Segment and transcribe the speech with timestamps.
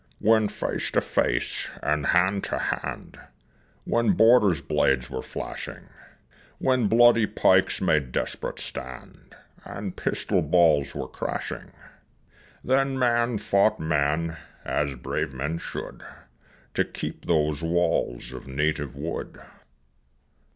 [0.17, 3.19] When face to face and hand to hand
[3.85, 5.89] When boarders' blades were flashing;
[6.57, 11.71] When bloody pikes made desperate stand, And pistol balls were crashing
[12.63, 16.01] Then man fought man, as brave men should,
[16.73, 19.39] To keep those walls of native wood.